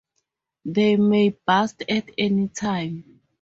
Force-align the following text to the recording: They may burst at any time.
They 0.65 0.95
may 0.95 1.29
burst 1.45 1.83
at 1.87 2.09
any 2.17 2.47
time. 2.47 3.19